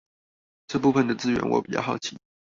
[0.65, 2.17] 這部分的資源我比較好奇